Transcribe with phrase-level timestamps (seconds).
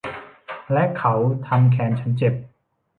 [0.73, 1.13] และเขา
[1.47, 2.33] ทำแขนฉันเจ็บ